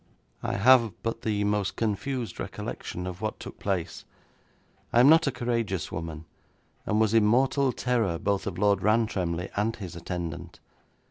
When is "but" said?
1.03-1.21